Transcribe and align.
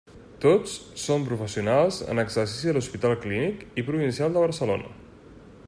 Tots 0.43 0.71
són 1.01 1.27
professionals 1.27 1.99
en 2.13 2.23
exercici 2.23 2.71
a 2.71 2.75
l'Hospital 2.77 3.13
Clínic 3.27 3.67
i 3.83 3.85
Provincial 3.91 4.35
de 4.39 4.47
Barcelona. 4.47 4.97